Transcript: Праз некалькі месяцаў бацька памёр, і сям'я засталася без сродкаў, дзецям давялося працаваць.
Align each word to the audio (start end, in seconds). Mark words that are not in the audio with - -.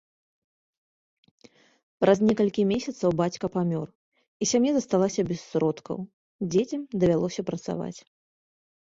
Праз 2.03 2.17
некалькі 2.29 2.63
месяцаў 2.71 3.09
бацька 3.21 3.45
памёр, 3.55 3.87
і 4.45 4.47
сям'я 4.51 4.71
засталася 4.77 5.21
без 5.29 5.39
сродкаў, 5.51 5.97
дзецям 6.55 6.81
давялося 7.05 7.41
працаваць. 7.51 7.99